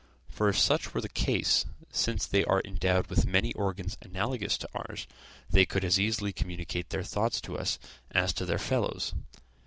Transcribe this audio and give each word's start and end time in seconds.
For 0.29 0.49
if 0.49 0.57
such 0.57 0.95
were 0.95 0.99
the 1.01 1.05
case, 1.07 1.63
since 1.91 2.25
they 2.25 2.43
are 2.45 2.63
endowed 2.65 3.05
with 3.05 3.27
many 3.27 3.53
organs 3.53 3.99
analogous 4.01 4.57
to 4.57 4.69
ours, 4.73 5.05
they 5.47 5.63
could 5.63 5.85
as 5.85 5.99
easily 5.99 6.33
communicate 6.33 6.89
their 6.89 7.03
thoughts 7.03 7.39
to 7.41 7.55
us 7.55 7.77
as 8.09 8.33
to 8.33 8.45
their 8.47 8.57
fellows. 8.57 9.13